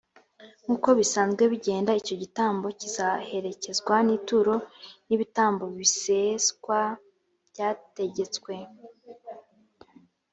nk’uko 0.63 0.89
bisanzwe 0.99 1.43
bigenda, 1.53 1.91
icyo 2.01 2.15
gitambo 2.23 2.65
kizaherekezwa 2.79 3.95
n’ituro, 4.07 4.55
n’ibitambo 5.07 5.63
biseswa 5.79 6.79
byategetswe. 7.49 8.53